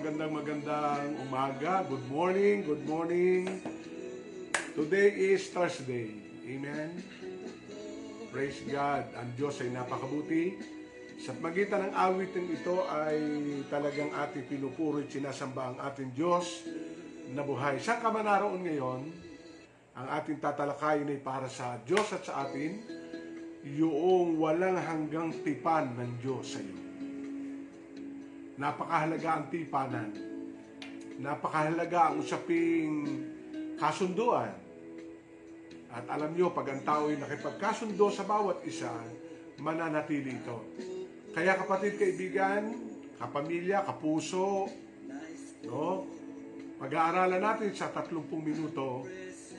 [0.00, 1.84] magandang magandang umaga.
[1.84, 3.60] Good morning, good morning.
[4.72, 6.16] Today is Thursday.
[6.48, 7.04] Amen.
[8.32, 9.12] Praise God.
[9.12, 10.56] Ang Diyos ay napakabuti.
[11.20, 13.20] Sa magitan ng awitin ito ay
[13.68, 16.64] talagang ating pinupuri sinasamba ang ating Diyos
[17.36, 17.76] na buhay.
[17.76, 19.04] Saan ka man naroon ngayon,
[20.00, 22.80] ang ating tatalakayin ay para sa Diyos at sa atin,
[23.68, 26.89] yung walang hanggang tipan ng Diyos sa iyo.
[28.60, 30.08] Napakahalaga ang tipanan.
[31.16, 33.08] Napakahalaga ang usaping
[33.80, 34.52] kasunduan.
[35.88, 38.92] At alam nyo, pag ang tao ay nakipagkasundo sa bawat isa,
[39.64, 40.76] mananatili ito.
[41.32, 42.76] Kaya kapatid, kaibigan,
[43.16, 44.68] kapamilya, kapuso,
[45.64, 46.04] no?
[46.76, 49.08] Pag-aaralan natin sa 30 minuto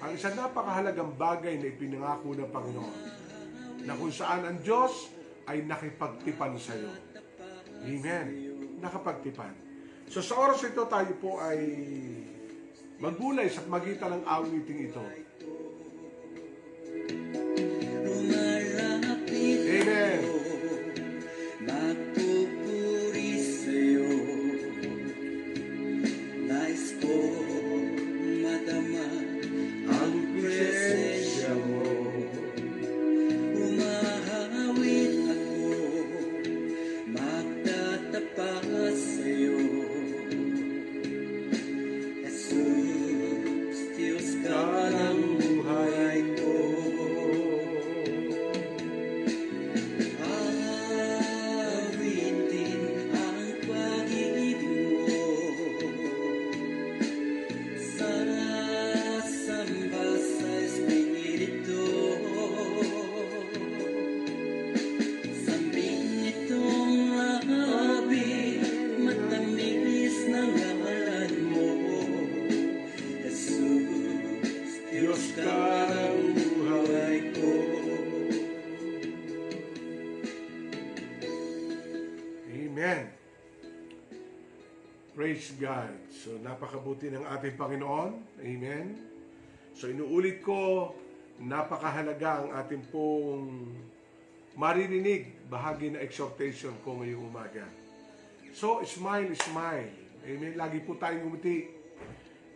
[0.01, 2.97] ang isang napakahalagang bagay na ipinangako ng Panginoon
[3.85, 5.13] na kung saan ang Diyos
[5.45, 6.90] ay nakipagtipan sa iyo.
[7.81, 8.50] Amen.
[8.81, 9.53] Nakapagtipan.
[10.09, 11.61] So sa oras ito tayo po ay
[13.00, 15.03] magbulay sa magitan ng awiting ito.
[85.11, 85.91] Praise God.
[86.08, 88.40] So napakabuti ng ating Panginoon.
[88.40, 88.96] Amen.
[89.75, 90.96] So inuulit ko,
[91.35, 93.75] napakahalaga ang ating pong
[94.55, 97.67] maririnig bahagi na exhortation ko ngayong umaga.
[98.55, 99.91] So smile, smile.
[100.23, 100.55] Amen.
[100.55, 101.67] Lagi po tayong umiti.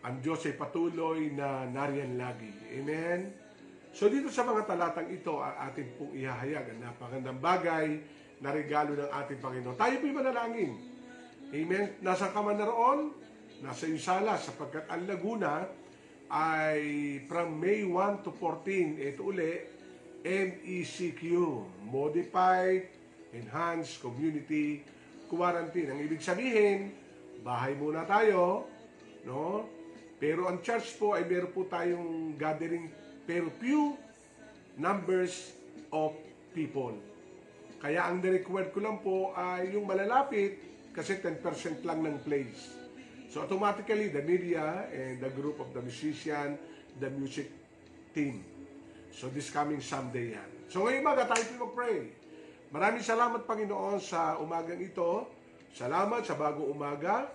[0.00, 2.48] Ang Diyos ay patuloy na nariyan lagi.
[2.72, 3.36] Amen.
[3.92, 8.00] So dito sa mga talatang ito, ang ating pong ihahayag ang napakagandang bagay
[8.40, 9.76] na regalo ng ating Panginoon.
[9.76, 10.95] Tayo po'y manalangin.
[11.54, 12.02] Amen.
[12.02, 13.14] Nasa ka man naroon,
[13.62, 15.62] nasa iyong sala, sapagkat ang Laguna
[16.26, 16.82] ay
[17.30, 19.62] from May 1 to 14, ito uli,
[20.26, 21.22] MECQ,
[21.86, 22.90] Modified
[23.30, 24.82] Enhanced Community
[25.30, 25.94] Quarantine.
[25.94, 26.90] Ang ibig sabihin,
[27.46, 28.66] bahay muna tayo,
[29.22, 29.70] no?
[30.18, 32.90] Pero ang church po ay meron po tayong gathering,
[33.22, 33.94] pero few
[34.74, 35.54] numbers
[35.94, 36.10] of
[36.50, 36.98] people.
[37.78, 40.58] Kaya ang required ko lang po ay yung malalapit
[40.96, 42.72] kasi 10% lang ng place.
[43.28, 46.56] So automatically, the media and the group of the musician,
[46.96, 47.52] the music
[48.16, 48.40] team.
[49.12, 50.48] So this coming Sunday yan.
[50.72, 52.16] So ngayon umaga tayo po mag-pray.
[52.72, 55.28] Maraming salamat Panginoon sa umagang ito.
[55.76, 57.28] Salamat sa bagong umaga.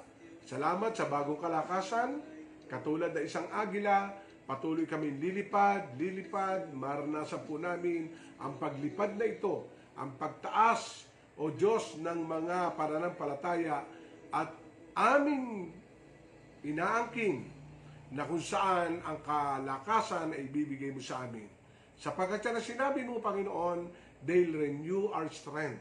[0.50, 2.18] Salamat sa bagong kalakasan.
[2.66, 4.10] Katulad na isang agila,
[4.48, 8.08] patuloy kami lilipad, lilipad, maranasan po namin
[8.40, 9.68] ang paglipad na ito,
[10.00, 11.04] ang pagtaas,
[11.40, 13.84] o Diyos, ng mga pananampalataya
[14.32, 14.50] at
[14.96, 15.72] aming
[16.62, 17.48] inaangking
[18.12, 21.48] na kung saan ang kalakasan ay bibigay mo sa amin.
[21.96, 23.88] Sapagkat yan ang sinabi mo, Panginoon,
[24.28, 25.80] they'll renew our strength.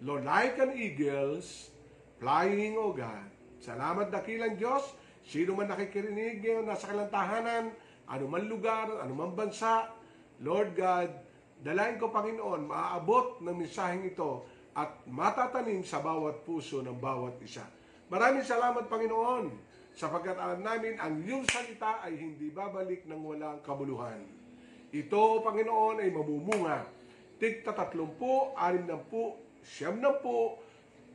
[0.00, 1.68] Lord, like an eagles,
[2.16, 3.28] flying, O God.
[3.60, 4.96] Salamat dakilang Diyos.
[5.20, 7.64] Sino man nakikirinig ngayon, nasa kanilang tahanan,
[8.08, 9.92] anuman lugar, anuman bansa,
[10.40, 11.12] Lord God,
[11.60, 17.66] dalayan ko, Panginoon, maaabot ng mensaheng ito at matatanim sa bawat puso ng bawat isa.
[18.10, 19.50] Maraming salamat, Panginoon,
[19.94, 24.18] sapagkat alam namin ang iyong salita ay hindi babalik ng walang kabuluhan.
[24.90, 26.86] Ito, Panginoon, ay mamumunga.
[27.38, 30.58] Tigta tatlumpu, anim na po, siyam na po,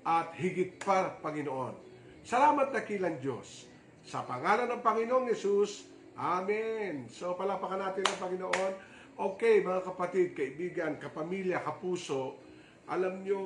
[0.08, 1.76] at higit pa, Panginoon.
[2.24, 3.68] Salamat dakilang Diyos.
[4.06, 7.12] Sa pangalan ng Panginoong Yesus, Amen.
[7.12, 8.74] So, palapakan natin ang Panginoon.
[9.16, 12.40] Okay, mga kapatid, kaibigan, kapamilya, kapuso,
[12.86, 13.40] alam nyo,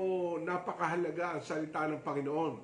[0.43, 2.55] napakahalaga ang salita ng Panginoon.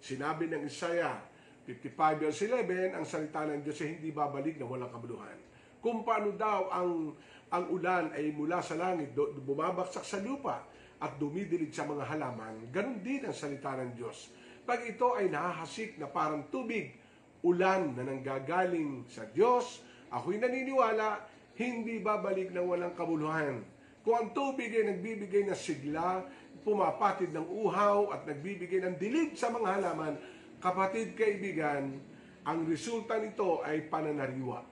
[0.00, 1.16] Sinabi ng Isaiah
[1.64, 5.38] 55 verse 11, ang salita ng Diyos ay hindi babalik na walang kabuluhan.
[5.80, 7.16] Kung paano daw ang
[7.50, 10.62] ang ulan ay mula sa langit, bumabagsak sa lupa
[11.02, 14.30] at dumidilig sa mga halaman, ganun din ang salita ng Diyos.
[14.62, 16.94] Pag ito ay nahahasik na parang tubig,
[17.42, 19.82] ulan na nanggagaling sa Diyos,
[20.14, 21.26] ako'y naniniwala,
[21.58, 23.66] hindi babalik ng walang kabuluhan.
[24.10, 26.26] Kung ang tubig ay nagbibigay ng sigla,
[26.66, 30.18] pumapatid ng uhaw at nagbibigay ng dilig sa mga halaman,
[30.58, 31.94] kapatid kaibigan,
[32.42, 34.66] ang resulta nito ay pananariwa.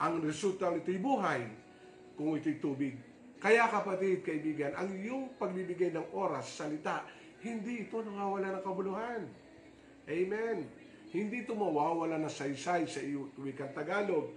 [0.00, 1.44] Ang resulta nito'y buhay
[2.16, 2.96] kung ito'y tubig.
[3.36, 7.04] Kaya kapatid, kaibigan, ang iyong pagbibigay ng oras, salita,
[7.44, 9.28] hindi ito nawawala ng kabuluhan.
[10.08, 10.64] Amen.
[11.12, 14.32] Hindi ito mawawala na saysay sa iyong wikang Tagalog.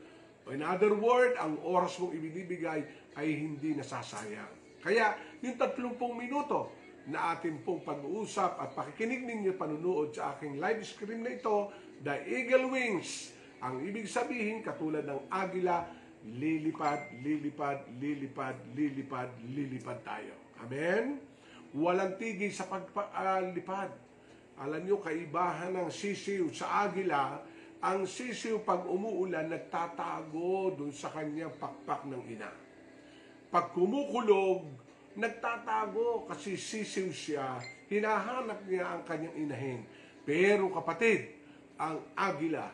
[0.52, 2.84] In other word, ang oras mong ibinibigay
[3.16, 4.84] ay hindi nasasayang.
[4.84, 6.76] Kaya, yung 30 minuto
[7.08, 11.72] na atin pong pag-uusap at pakikinig ninyo panunood sa aking live stream na ito,
[12.04, 13.32] The Eagle Wings.
[13.64, 15.88] Ang ibig sabihin, katulad ng agila,
[16.28, 20.34] lilipad, lilipad, lilipad, lilipad, lilipad tayo.
[20.62, 21.18] Amen?
[21.74, 23.94] Walang tigil sa pagpalipad.
[24.62, 27.42] Alam nyo, kaibahan ng sisiw sa agila,
[27.82, 32.54] ang sisiw pag umuulan, nagtatago dun sa kanyang pakpak ng ina.
[33.50, 34.70] Pag kumukulog,
[35.18, 37.58] nagtatago kasi sisiw siya,
[37.90, 39.82] hinahanap niya ang kanyang inahin.
[40.22, 41.34] Pero kapatid,
[41.82, 42.70] ang agila,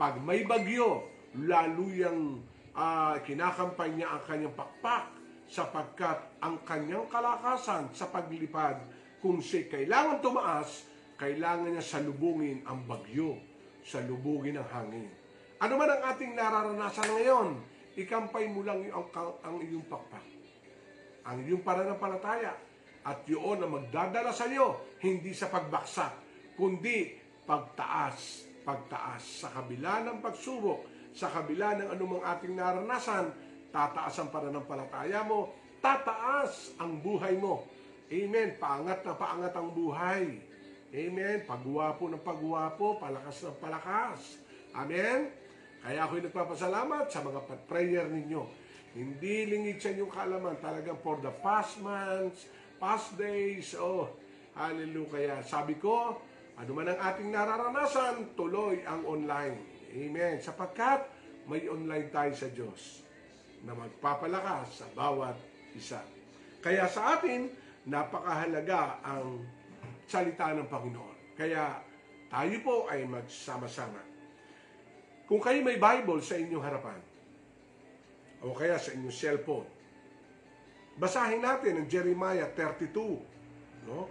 [0.00, 1.04] pag may bagyo,
[1.44, 2.40] lalo yung
[2.72, 5.12] ah, kinakampay niya ang kanyang pakpak
[5.44, 8.80] sapagkat ang kanyang kalakasan sa paglipad,
[9.20, 10.88] kung siya kailangan tumaas,
[11.20, 13.36] kailangan niya salubungin ang bagyo,
[13.88, 15.08] salubungin ang hangin.
[15.64, 17.48] Ano man ang ating nararanasan ngayon,
[17.96, 20.22] ikampay mo lang yung, ang, ang iyong pakpak.
[21.24, 22.52] Ang iyong pananampalataya
[23.08, 26.12] at yun ang magdadala sa iyo hindi sa pagbaksak
[26.60, 27.16] kundi
[27.48, 30.84] pagtaas pagtaas sa kabila ng pagsubok
[31.16, 33.32] sa kabila ng anumang ating naranasan
[33.72, 37.64] tataas ang pananampalataya mo tataas ang buhay mo.
[38.08, 38.56] Amen.
[38.56, 40.47] Paangat na paangat ang buhay
[40.92, 44.40] amen pagwapo ng pagwapo palakas ng palakas
[44.72, 45.28] amen
[45.78, 47.40] kaya ako'y nagpapasalamat sa mga
[47.70, 50.56] prayer ninyo hindi lingid sa inyong kaalaman.
[50.58, 52.48] Talagang for the past months,
[52.80, 54.08] past days, oh,
[54.56, 55.44] hallelujah.
[55.44, 56.18] Sabi ko,
[56.58, 59.86] ano man ang ating nararanasan, tuloy ang online.
[59.92, 60.42] Amen.
[60.42, 61.06] Sapagkat
[61.46, 63.06] may online tayo sa Diyos
[63.62, 65.38] na magpapalakas sa bawat
[65.78, 66.02] isa.
[66.58, 67.46] Kaya sa atin,
[67.86, 69.46] napakahalaga ang
[70.08, 71.36] salita ng Panginoon.
[71.36, 71.84] Kaya
[72.32, 74.00] tayo po ay magsama-sama.
[75.28, 76.98] Kung kayo may Bible sa inyong harapan,
[78.40, 79.68] o kaya sa inyong cellphone.
[80.98, 82.90] Basahin natin ang Jeremiah 32.
[83.86, 84.10] No?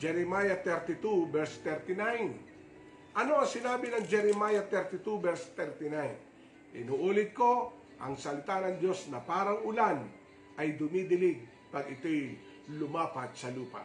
[0.00, 3.16] Jeremiah 32 verse 39.
[3.16, 6.80] Ano ang sinabi ng Jeremiah 32 verse 39?
[6.80, 10.00] Inuulit ko, ang salita ng Diyos na parang ulan
[10.56, 12.36] ay dumidilig pag ito'y
[12.80, 13.84] lumapat sa lupa.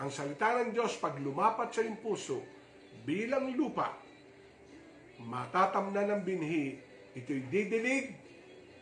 [0.00, 2.40] Ang salita ng Diyos pag lumapat sa iyong puso
[3.04, 3.92] bilang lupa,
[5.20, 6.80] matatamnan ng binhi,
[7.12, 8.30] ito'y didilig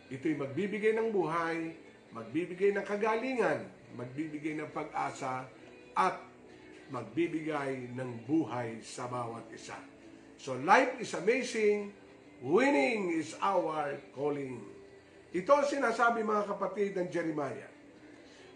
[0.08, 1.76] Ito'y magbibigay ng buhay,
[2.16, 5.44] magbibigay ng kagalingan, magbibigay ng pag-asa,
[5.92, 6.16] at
[6.88, 9.76] magbibigay ng buhay sa bawat isa.
[10.40, 11.92] So life is amazing,
[12.40, 14.64] winning is our calling.
[15.37, 17.68] Ito ang sinasabi mga kapatid ng Jeremiah.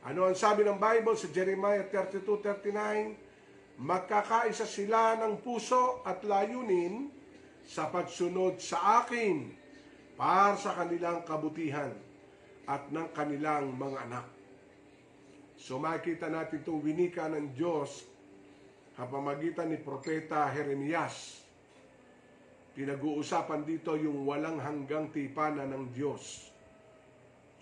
[0.02, 3.78] Ano ang sabi ng Bible sa Jeremiah 32:39?
[3.78, 7.06] Magkakaisa sila ng puso at layunin
[7.62, 9.54] sa pagsunod sa akin
[10.18, 11.94] para sa kanilang kabutihan
[12.66, 14.26] at ng kanilang mga anak.
[15.54, 18.02] So makikita natin itong winika ng Diyos
[18.98, 21.46] kapamagitan ni Propeta Jeremias.
[22.74, 26.51] Pinag-uusapan dito yung walang hanggang tipanan ng Diyos.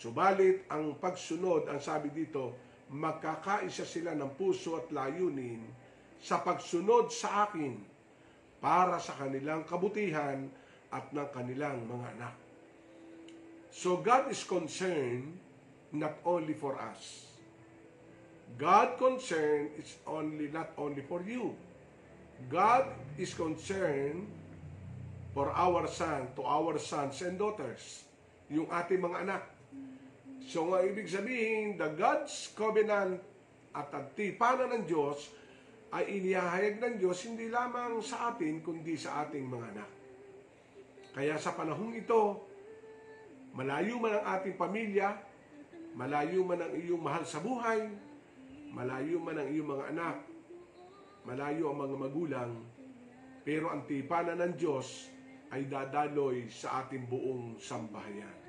[0.00, 2.57] Subalit, ang pagsunod, ang sabi dito,
[2.88, 5.61] magkakaisa sila ng puso at layunin
[6.16, 7.76] sa pagsunod sa akin
[8.64, 10.49] para sa kanilang kabutihan
[10.88, 12.35] at ng kanilang mga anak.
[13.69, 15.37] So God is concerned
[15.92, 17.28] not only for us.
[18.57, 21.54] God concerned is only not only for you.
[22.49, 22.88] God
[23.21, 24.26] is concerned
[25.37, 28.02] for our son, to our sons and daughters,
[28.50, 29.60] yung ating mga anak.
[30.50, 33.23] So nga ibig sabihin, the God's covenant
[33.71, 35.30] at ang tipanan ng Diyos
[35.95, 39.90] ay inihahayag ng Diyos hindi lamang sa atin, kundi sa ating mga anak.
[41.14, 42.50] Kaya sa panahong ito,
[43.50, 45.11] Malayo man ang ating pamilya,
[45.99, 47.90] malayo man ang iyong mahal sa buhay,
[48.71, 50.16] malayo man ang iyong mga anak,
[51.26, 52.52] malayo ang mga magulang,
[53.42, 55.11] pero ang tipanan ng Diyos
[55.50, 58.39] ay dadaloy sa ating buong sambahayan.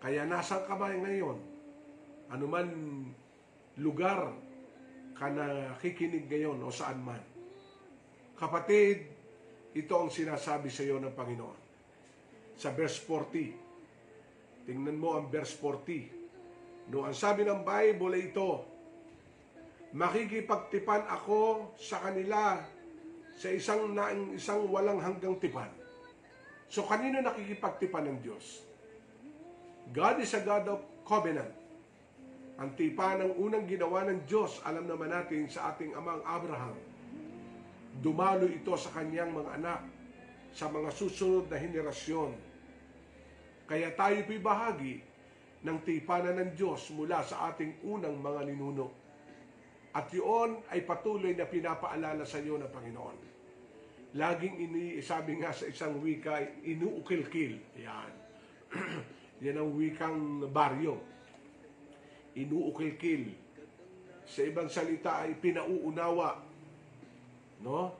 [0.00, 1.38] Kaya nasan ka ba ngayon?
[2.28, 2.68] Ano man
[3.80, 4.32] lugar
[5.16, 7.22] ka nakikinig ngayon o saan man.
[8.36, 9.08] Kapatid,
[9.72, 11.60] ito ang sinasabi sa iyo ng Panginoon.
[12.56, 14.68] Sa verse 40.
[14.68, 16.92] Tingnan mo ang verse 40.
[16.92, 18.50] No, ang sabi ng Bible ay ito,
[19.96, 22.60] makikipagtipan ako sa kanila
[23.36, 25.68] sa isang na, isang walang hanggang tipan.
[26.66, 28.65] So kanino nakikipagtipan ng Diyos?
[29.94, 31.52] God is a God of covenant.
[32.56, 36.74] Ang tipan ng unang ginawa ng Diyos, alam naman natin sa ating amang Abraham.
[38.00, 39.80] Dumalo ito sa kanyang mga anak,
[40.56, 42.32] sa mga susunod na henerasyon.
[43.68, 45.04] Kaya tayo po'y bahagi
[45.68, 48.88] ng tipanan ng Diyos mula sa ating unang mga ninuno.
[49.92, 53.18] At yun ay patuloy na pinapaalala sa iyo ng Panginoon.
[54.16, 57.60] Laging ini, sabi nga sa isang wika, inuukil-kil.
[57.84, 58.25] Yan.
[59.44, 60.96] Yan ang wikang baryo.
[62.36, 63.36] Inuukil-kil.
[64.24, 66.40] Sa ibang salita ay pinauunawa.
[67.60, 67.92] No?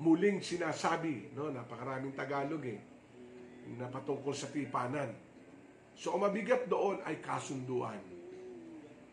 [0.00, 1.32] Muling sinasabi.
[1.32, 1.48] No?
[1.48, 2.80] Napakaraming Tagalog eh.
[3.80, 5.10] Na patungkol sa tipanan.
[5.96, 7.98] So, ang mabigat doon ay kasunduan.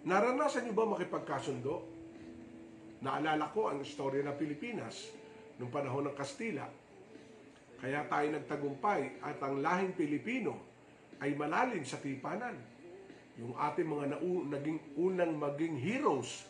[0.04, 1.88] Naranasan niyo ba makipagkasundo?
[3.00, 5.16] Naalala ko ang istorya ng Pilipinas
[5.60, 6.68] noong panahon ng Kastila.
[7.80, 10.73] Kaya tayo nagtagumpay at ang lahing Pilipino
[11.24, 12.60] ay malalim sa tipanan.
[13.40, 16.44] Yung ating mga nau- naging unang maging heroes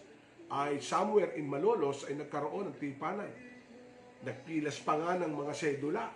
[0.49, 3.29] ay somewhere in Malolos ay nagkaroon ng tipanan.
[4.25, 6.09] Nagpilas pa nga ng mga sedula.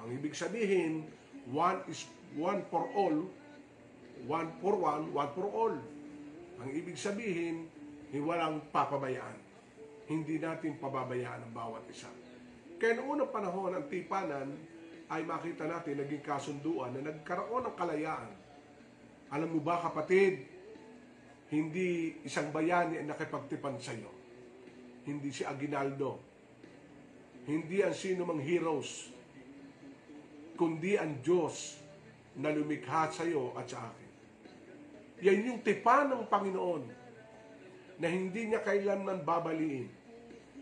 [0.00, 1.04] Ang ibig sabihin,
[1.52, 2.08] one is
[2.40, 3.28] one for all,
[4.24, 5.76] one for one, one for all.
[6.64, 7.68] Ang ibig sabihin,
[8.16, 9.36] walang papabayaan.
[10.08, 12.08] Hindi natin pababayaan ang bawat isa.
[12.80, 14.56] Kaya noong unang panahon, ang tipanan
[15.06, 18.30] ay makita natin naging kasunduan na nagkaroon ng kalayaan.
[19.30, 20.42] Alam mo ba kapatid,
[21.50, 24.10] hindi isang bayani ang nakipagtipan sa iyo.
[25.06, 26.18] Hindi si Aguinaldo.
[27.46, 29.14] Hindi ang sino mang heroes.
[30.58, 31.78] Kundi ang Diyos
[32.42, 34.10] na lumikha sa iyo at sa akin.
[35.22, 36.84] Yan yung tipan ng Panginoon
[38.02, 39.86] na hindi niya kailanman babaliin.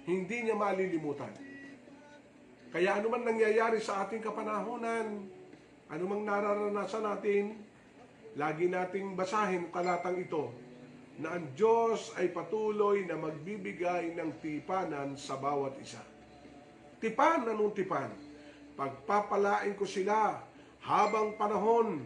[0.05, 1.33] Hindi niya malilimutan.
[2.75, 5.31] Kaya ano man nangyayari sa ating kapanahonan,
[5.87, 7.55] ano mang nararanasan natin,
[8.35, 10.51] lagi nating basahin talatang ito
[11.23, 16.03] na ang Diyos ay patuloy na magbibigay ng tipanan sa bawat isa.
[16.99, 18.11] Tipan, anong tipan?
[18.75, 20.43] Pagpapalain ko sila
[20.83, 22.03] habang panahon.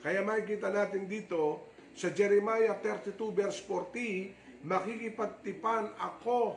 [0.00, 6.56] Kaya makikita natin dito sa Jeremiah 32 verse 40, makikipagtipan ako,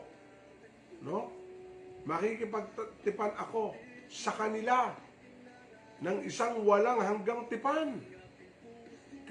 [1.03, 1.42] no?
[2.03, 3.75] Makikipagtipan ako
[4.11, 4.91] sa kanila
[6.03, 7.99] ng isang walang hanggang tipan.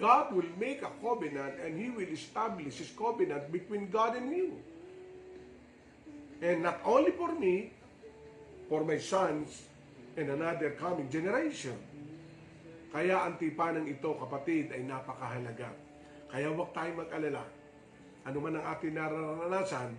[0.00, 4.56] God will make a covenant and He will establish His covenant between God and you.
[6.42, 7.76] And not only for me,
[8.72, 9.68] for my sons
[10.16, 11.76] and another coming generation.
[12.88, 15.72] Kaya ang tipanang ito, kapatid, ay napakahalaga.
[16.28, 17.44] Kaya huwag tayong mag-alala.
[18.24, 19.90] Ano man ang ating nararanasan,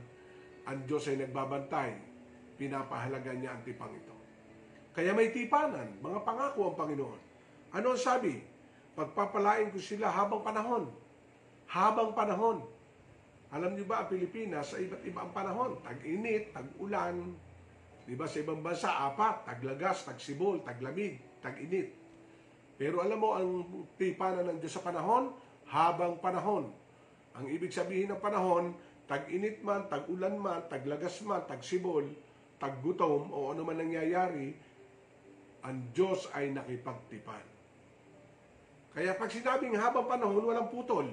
[0.66, 2.13] ang Diyos ay nagbabantay.
[2.56, 4.14] Pinapahalaga niya ang tipang ito.
[4.94, 7.22] Kaya may tipanan, mga pangako ang Panginoon.
[7.74, 8.38] Ano ang sabi?
[8.94, 10.86] Pagpapalain ko sila habang panahon.
[11.66, 12.62] Habang panahon.
[13.50, 15.82] Alam niyo ba ang Pilipinas sa iba't iba ang panahon?
[15.82, 17.34] Tag-init, tag-ulan.
[18.06, 21.90] Di ba sa ibang bansa, apat, taglagas, tagsibol, taglamig, tag-init.
[22.78, 23.50] Pero alam mo ang
[23.98, 25.34] tipanan ng Diyos sa panahon?
[25.70, 26.70] Habang panahon.
[27.34, 28.78] Ang ibig sabihin ng panahon,
[29.10, 32.06] tag-init man, tag-ulan man, taglagas man, tagsibol,
[32.64, 34.56] taggutom, o ano man nangyayari,
[35.68, 37.44] ang Diyos ay nakipagtipan.
[38.96, 41.12] Kaya pag sinabing habang panahon, walang putol.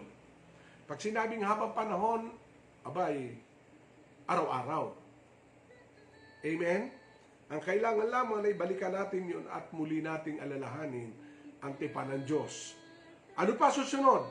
[0.86, 2.30] Pag sinabing habang panahon,
[2.86, 3.34] abay,
[4.30, 4.94] araw-araw.
[6.46, 6.94] Amen?
[7.50, 11.10] Ang kailangan lamang na ibalikan natin yun at muli nating alalahanin
[11.66, 12.78] ang tipan ng Diyos.
[13.34, 14.22] Ano pa susunod?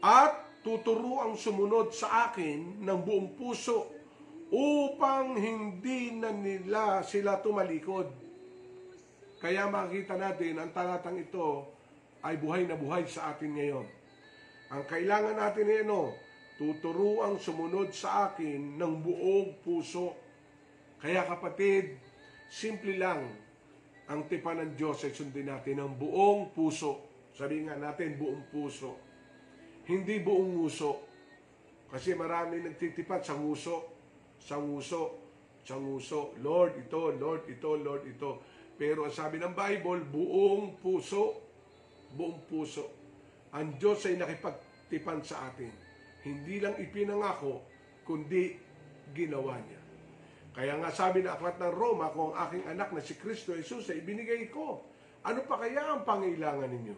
[0.00, 3.99] At tuturo ang sumunod sa akin ng buong puso
[4.50, 8.10] upang hindi na nila sila tumalikod.
[9.40, 11.70] Kaya makikita natin ang talatang ito
[12.20, 13.86] ay buhay na buhay sa atin ngayon.
[14.70, 16.12] Ang kailangan natin ay ano?
[16.60, 20.12] Tuturuang sumunod sa akin ng buong puso.
[21.00, 21.96] Kaya kapatid,
[22.52, 23.24] simple lang
[24.10, 27.08] ang tipan ng Diyos ay sundin natin ng buong puso.
[27.32, 28.98] Sabi nga natin, buong puso.
[29.88, 31.00] Hindi buong nguso.
[31.88, 33.99] Kasi marami nagtitipan sa nguso.
[34.40, 35.20] Sanguso,
[35.64, 36.34] sanguso.
[36.40, 38.30] Lord, ito, Lord, ito, Lord, ito.
[38.80, 41.36] Pero ang sabi ng Bible, buong puso,
[42.16, 42.88] buong puso.
[43.52, 45.68] Ang Diyos ay nakipagtipan sa atin.
[46.24, 47.60] Hindi lang ipinangako,
[48.08, 48.56] kundi
[49.12, 49.80] ginawa niya.
[50.50, 53.86] Kaya nga sabi ng aklat ng Roma, kung ang aking anak na si Kristo Jesus
[53.92, 54.82] ay ibinigay ko,
[55.22, 56.96] ano pa kaya ang pangailangan ninyo?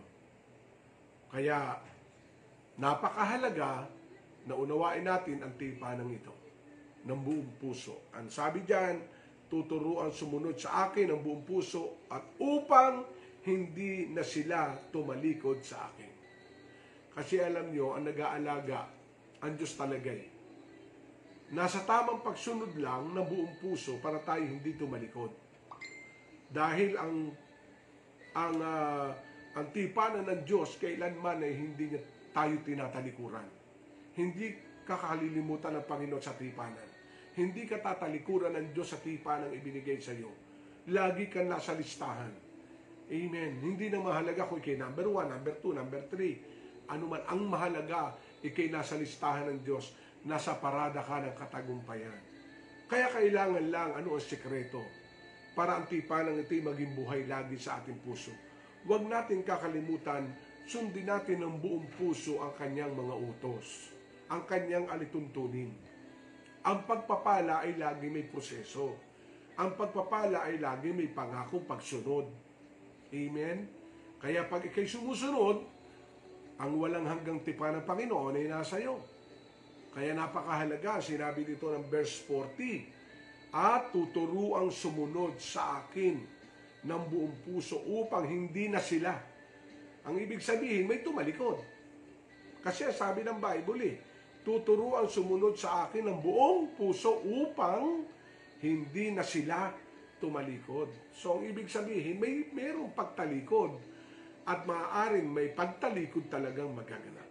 [1.35, 1.77] Kaya
[2.79, 3.91] napakahalaga
[4.49, 6.42] na unawain natin ang tipanang ito
[7.07, 8.11] ng buong puso.
[8.15, 8.97] Ang sabi diyan,
[9.51, 13.05] tuturuan sumunod sa akin ng buong puso at upang
[13.43, 16.11] hindi na sila tumalikod sa akin.
[17.13, 18.89] Kasi alam nyo, ang nag-aalaga,
[19.45, 20.31] ang Diyos talaga eh.
[21.53, 25.29] Nasa tamang pagsunod lang ng buong puso para tayo hindi tumalikod.
[26.49, 27.29] Dahil ang
[28.33, 29.13] ang uh,
[29.53, 32.01] ang tipanan ng Diyos kailanman ay hindi niya
[32.33, 33.45] tayo tinatalikuran.
[34.17, 34.57] Hindi
[34.89, 36.92] kakalilimutan ng Panginoon sa tipanan.
[37.33, 40.29] Hindi ka tatalikuran ng Diyos sa tipanan ibinigay sa iyo.
[40.93, 42.29] Lagi kang nasa listahan.
[43.09, 43.53] Amen.
[43.61, 46.41] Hindi na mahalaga kung ikay number one, number two, number three.
[46.93, 48.13] Ano man, ang mahalaga,
[48.45, 49.97] ikay nasa listahan ng Diyos,
[50.29, 52.21] nasa parada ka ng katagumpayan.
[52.85, 54.85] Kaya kailangan lang, ano ang sekreto?
[55.57, 58.33] Para ang tipanang ito'y maging buhay lagi sa ating puso.
[58.85, 60.29] Huwag natin kakalimutan,
[60.69, 63.93] sundin natin ng buong puso ang kanyang mga utos,
[64.29, 65.73] ang kanyang alituntunin.
[66.63, 68.95] Ang pagpapala ay lagi may proseso.
[69.59, 72.31] Ang pagpapala ay lagi may pangako pagsunod.
[73.11, 73.67] Amen?
[74.23, 75.59] Kaya pag ikay sumusunod,
[76.63, 79.03] ang walang hanggang tipa ng Panginoon ay nasa iyo.
[79.91, 86.17] Kaya napakahalaga, sinabi dito ng verse 40, at tuturuang sumunod sa akin
[86.87, 89.13] ng buong puso upang hindi na sila.
[90.07, 91.61] Ang ibig sabihin, may tumalikod.
[92.63, 93.97] Kasi sabi ng Bible eh,
[94.43, 98.03] tuturuan sumunod sa akin ng buong puso upang
[98.63, 99.71] hindi na sila
[100.23, 100.91] tumalikod.
[101.15, 103.75] So, ang ibig sabihin, may merong pagtalikod
[104.47, 107.27] at maaaring may pagtalikod talagang magaganap.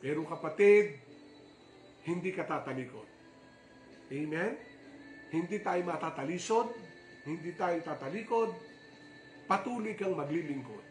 [0.00, 1.00] Pero kapatid,
[2.04, 3.04] hindi ka tatalikod.
[4.08, 4.56] Amen?
[5.28, 6.72] Hindi tayo matatalisod,
[7.28, 8.56] hindi tayo tatalikod,
[9.44, 10.84] patuloy kang maglilingkod.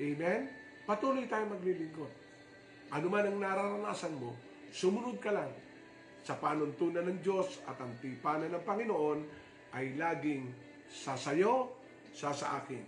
[0.00, 0.40] Amen?
[0.88, 2.27] Patuloy tayo maglilingkod.
[2.88, 4.32] Ano man ang nararanasan mo,
[4.72, 5.52] sumunod ka lang
[6.24, 9.18] sa panuntunan ng Diyos at ang tipanan ng Panginoon
[9.76, 10.48] ay laging
[10.88, 11.78] sasayo,
[12.18, 12.82] sa sa akin.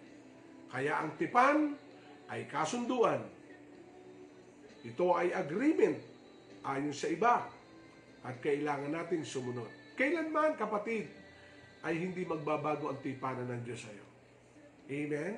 [0.72, 1.76] Kaya ang tipan
[2.32, 3.22] ay kasunduan.
[4.82, 5.98] Ito ay agreement
[6.64, 7.46] ayon sa iba
[8.24, 9.68] at kailangan nating sumunod.
[9.94, 11.06] Kailanman, kapatid,
[11.84, 14.06] ay hindi magbabago ang tipanan ng Diyos sa iyo.
[14.90, 15.34] Amen?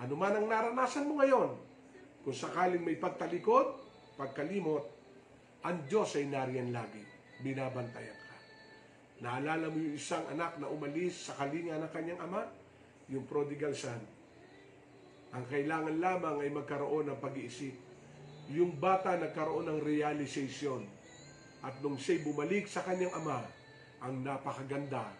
[0.00, 1.65] Ano man ang naranasan mo ngayon,
[2.26, 3.78] kung sakaling may pagtalikod,
[4.18, 4.82] pagkalimot,
[5.62, 6.98] ang Diyos ay nariyan lagi.
[7.38, 8.36] Binabantayan ka.
[9.22, 12.50] Naalala mo yung isang anak na umalis sa kalinga ng kanyang ama?
[13.14, 14.02] Yung prodigal son.
[15.38, 17.78] Ang kailangan lamang ay magkaroon ng pag-iisip.
[18.50, 20.82] Yung bata nagkaroon ng realization.
[21.62, 23.46] At nung siya'y bumalik sa kanyang ama,
[24.02, 25.14] ang napakaganda,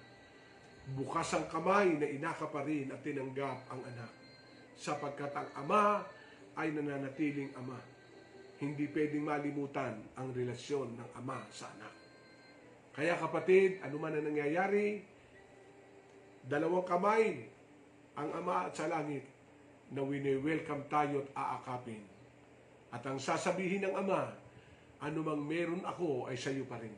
[0.98, 4.10] bukas ang kamay na inaka pa rin at tinanggap ang anak.
[4.74, 6.15] Sapagkat ang ama
[6.56, 7.76] ay nananatiling ama.
[8.56, 11.92] Hindi pwedeng malimutan ang relasyon ng ama sa anak.
[12.96, 15.04] Kaya kapatid, ano man ang nangyayari,
[16.48, 17.44] dalawang kamay
[18.16, 19.28] ang ama at sa langit
[19.92, 22.00] na wini-welcome tayo at aakapin.
[22.88, 24.32] At ang sasabihin ng ama,
[25.04, 26.96] anumang meron ako ay sa iyo pa rin.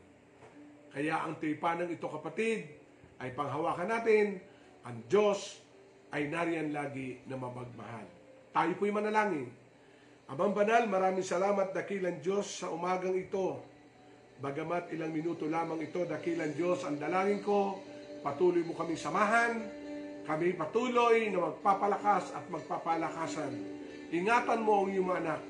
[0.95, 2.65] Kaya ang tipanang ito kapatid
[3.19, 4.39] ay panghawakan natin,
[4.87, 5.59] ang Diyos
[6.15, 8.18] ay nariyan lagi na mabagmahal.
[8.59, 9.47] Tayo po'y manalangin.
[10.27, 13.55] Abang banal, maraming salamat dakilan Diyos sa umagang ito.
[14.43, 17.79] Bagamat ilang minuto lamang ito, dakilan Diyos, ang dalangin ko,
[18.19, 19.63] patuloy mo kaming samahan,
[20.27, 23.51] kami patuloy na magpapalakas at magpapalakasan.
[24.11, 25.41] Ingatan mo ang iyong mga anak,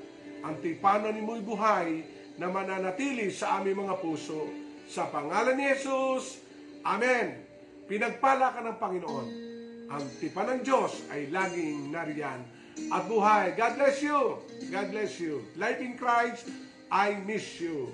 [0.46, 2.06] ang tipanan ni mo'y buhay
[2.38, 4.46] na mananatili sa aming mga puso.
[4.86, 6.46] Sa pangalan ni Jesus,
[6.86, 7.42] Amen.
[7.90, 9.26] Pinagpala ka ng Panginoon.
[9.98, 12.59] Ang tipan ng Diyos ay laging nariyan
[12.92, 13.56] at buhay.
[13.56, 14.38] God bless you.
[14.70, 15.44] God bless you.
[15.56, 16.48] Life in Christ,
[16.90, 17.92] I miss you.